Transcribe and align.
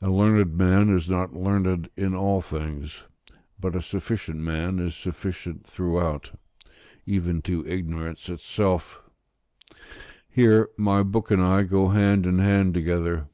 A 0.00 0.08
learned 0.08 0.56
man 0.56 0.88
is 0.88 1.10
not 1.10 1.34
learned 1.36 1.90
in 1.94 2.14
all 2.14 2.40
things: 2.40 3.04
but 3.60 3.76
a 3.76 3.82
sufficient 3.82 4.38
man 4.38 4.78
is 4.78 4.94
sufficient 4.96 5.66
throughout, 5.66 6.30
even 7.04 7.42
to 7.42 7.66
ignorance 7.66 8.30
itself; 8.30 9.02
here 10.30 10.70
my 10.78 11.02
book 11.02 11.30
and 11.30 11.42
I 11.42 11.64
go 11.64 11.88
hand 11.88 12.24
in 12.24 12.38
hand 12.38 12.72
together. 12.72 13.26